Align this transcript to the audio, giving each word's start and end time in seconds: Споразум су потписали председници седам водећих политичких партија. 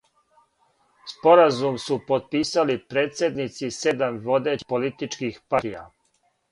Споразум 1.11 1.77
су 1.85 1.99
потписали 2.09 2.79
председници 2.95 3.73
седам 3.79 4.21
водећих 4.27 4.69
политичких 4.75 5.41
партија. 5.55 5.89